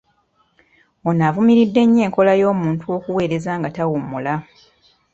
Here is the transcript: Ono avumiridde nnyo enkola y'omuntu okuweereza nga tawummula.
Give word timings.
Ono 1.07 1.21
avumiridde 1.29 1.81
nnyo 1.85 2.01
enkola 2.07 2.33
y'omuntu 2.41 2.85
okuweereza 2.97 3.51
nga 3.59 3.69
tawummula. 3.75 4.33